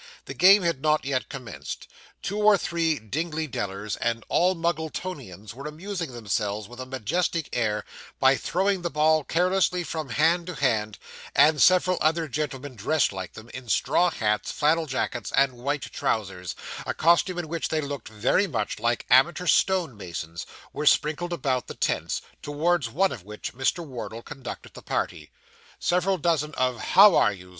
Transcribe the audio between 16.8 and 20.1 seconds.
a costume in which they looked very much like amateur stone